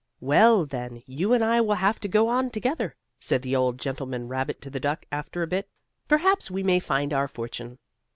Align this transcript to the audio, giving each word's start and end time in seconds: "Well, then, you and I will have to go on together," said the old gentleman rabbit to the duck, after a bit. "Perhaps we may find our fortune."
"Well, 0.19 0.65
then, 0.65 1.03
you 1.05 1.31
and 1.33 1.43
I 1.43 1.61
will 1.61 1.75
have 1.75 1.99
to 1.99 2.07
go 2.07 2.27
on 2.27 2.49
together," 2.49 2.95
said 3.19 3.43
the 3.43 3.55
old 3.55 3.77
gentleman 3.77 4.27
rabbit 4.27 4.59
to 4.61 4.71
the 4.71 4.79
duck, 4.79 5.05
after 5.11 5.43
a 5.43 5.47
bit. 5.47 5.69
"Perhaps 6.07 6.49
we 6.49 6.63
may 6.63 6.79
find 6.79 7.13
our 7.13 7.27
fortune." 7.27 7.77